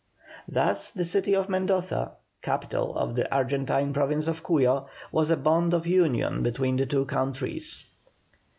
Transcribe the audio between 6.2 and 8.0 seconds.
between the two countries.